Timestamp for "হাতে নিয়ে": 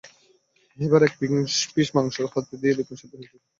2.33-2.77